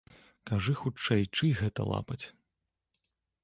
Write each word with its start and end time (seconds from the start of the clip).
Кажы 0.51 0.73
хутчэй, 0.79 1.23
чый 1.39 1.51
гэта 1.61 1.81
лапаць? 1.93 2.21